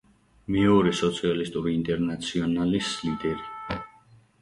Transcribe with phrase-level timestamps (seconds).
[0.55, 3.83] მეორე სოციალისტური ინტერნაციონალის ლიდერი.